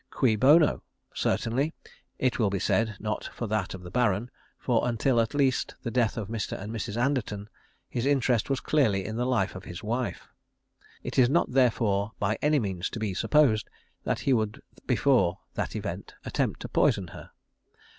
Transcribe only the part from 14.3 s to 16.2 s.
would before that event